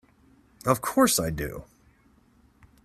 Of 0.65 0.81
course 0.81 1.19
I 1.19 1.29
do! 1.29 1.65